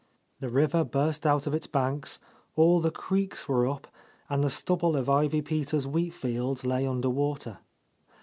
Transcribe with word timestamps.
The 0.39 0.49
river 0.49 0.83
burst 0.83 1.27
out 1.27 1.45
of 1.45 1.53
its 1.53 1.67
banks, 1.67 2.19
all 2.55 2.79
the 2.79 2.89
creeks 2.89 3.47
were 3.47 3.67
up, 3.67 3.85
and 4.31 4.43
the 4.43 4.49
stubble 4.49 4.95
of 4.95 5.07
Ivy 5.07 5.43
Peters' 5.43 5.85
wheat 5.85 6.15
fields 6.15 6.65
lay 6.65 6.87
under 6.87 7.07
water. 7.11 7.59